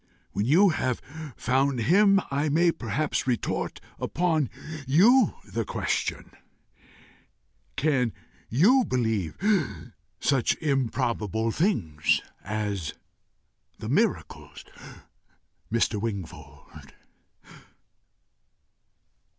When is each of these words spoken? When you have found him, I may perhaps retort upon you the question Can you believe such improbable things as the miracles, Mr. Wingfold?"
When 0.31 0.47
you 0.47 0.69
have 0.69 0.99
found 1.37 1.81
him, 1.81 2.19
I 2.31 2.49
may 2.49 2.71
perhaps 2.71 3.27
retort 3.27 3.79
upon 3.99 4.49
you 4.87 5.35
the 5.45 5.63
question 5.63 6.31
Can 7.75 8.11
you 8.49 8.83
believe 8.83 9.37
such 10.19 10.55
improbable 10.55 11.51
things 11.51 12.19
as 12.43 12.95
the 13.77 13.89
miracles, 13.89 14.65
Mr. 15.71 16.01
Wingfold?" 16.01 16.93